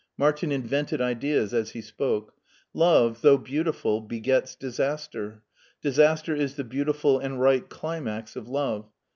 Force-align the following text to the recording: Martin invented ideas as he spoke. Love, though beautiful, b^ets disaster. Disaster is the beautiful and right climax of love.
Martin 0.17 0.51
invented 0.51 0.99
ideas 0.99 1.53
as 1.53 1.69
he 1.73 1.79
spoke. 1.79 2.33
Love, 2.73 3.21
though 3.21 3.37
beautiful, 3.37 4.01
b^ets 4.01 4.57
disaster. 4.57 5.43
Disaster 5.83 6.33
is 6.35 6.55
the 6.55 6.63
beautiful 6.63 7.19
and 7.19 7.39
right 7.39 7.69
climax 7.69 8.35
of 8.35 8.49
love. 8.49 8.89